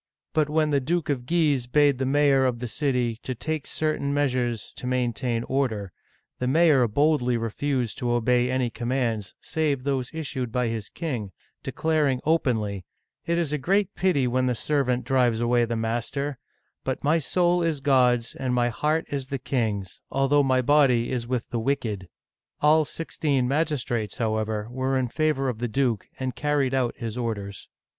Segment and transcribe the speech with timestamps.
[0.33, 4.73] But when the Duke of Guise bade the mayor of the city take certain measures
[4.77, 5.91] to maintain order,
[6.39, 12.07] the mayor boldly refused to obey any commands save those issued by his king, declar
[12.07, 12.83] ing openly:"
[13.27, 16.39] It is a great pity when the servant drives away the master;
[16.83, 21.27] but my soul is God*s and my heart is the king's, although my body is
[21.27, 22.09] with the wicked!
[22.33, 27.69] *' All sixteen magistrates, however, were in favor of the duke, and carried out his orders.